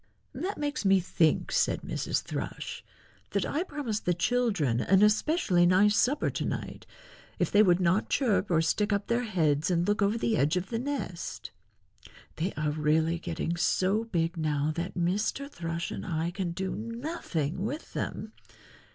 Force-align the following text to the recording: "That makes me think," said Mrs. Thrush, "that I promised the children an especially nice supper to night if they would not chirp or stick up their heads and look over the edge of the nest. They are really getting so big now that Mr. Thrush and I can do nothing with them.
"That 0.33 0.57
makes 0.57 0.83
me 0.83 0.99
think," 0.99 1.51
said 1.51 1.83
Mrs. 1.83 2.23
Thrush, 2.23 2.83
"that 3.33 3.45
I 3.45 3.61
promised 3.61 4.05
the 4.05 4.15
children 4.15 4.79
an 4.81 5.03
especially 5.03 5.67
nice 5.67 5.95
supper 5.95 6.31
to 6.31 6.43
night 6.43 6.87
if 7.37 7.51
they 7.51 7.61
would 7.61 7.79
not 7.79 8.09
chirp 8.09 8.49
or 8.49 8.63
stick 8.63 8.91
up 8.91 9.05
their 9.05 9.25
heads 9.25 9.69
and 9.69 9.87
look 9.87 10.01
over 10.01 10.17
the 10.17 10.37
edge 10.37 10.57
of 10.57 10.69
the 10.71 10.79
nest. 10.79 11.51
They 12.37 12.51
are 12.57 12.71
really 12.71 13.19
getting 13.19 13.55
so 13.57 14.05
big 14.05 14.37
now 14.37 14.71
that 14.73 14.95
Mr. 14.95 15.47
Thrush 15.47 15.91
and 15.91 16.03
I 16.03 16.31
can 16.31 16.49
do 16.53 16.73
nothing 16.73 17.63
with 17.63 17.93
them. 17.93 18.31